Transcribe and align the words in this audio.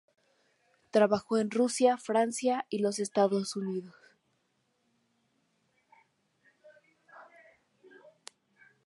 Trabajó 0.89 1.37
en 1.37 1.51
Rusia, 1.51 1.95
Francia 1.95 2.65
y 2.71 2.79
los 2.79 2.97
Estados 2.97 3.55
Unidos. 3.55 3.93